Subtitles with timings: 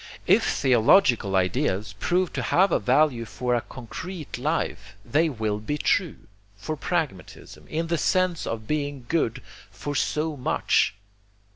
[0.25, 6.17] IF THEOLOGICAL IDEAS PROVE TO HAVE A VALUE FOR CONCRETE LIFE, THEY WILL BE TRUE,
[6.57, 10.95] FOR PRAGMATISM, IN THE SENSE OF BEING GOOD FOR SO MUCH.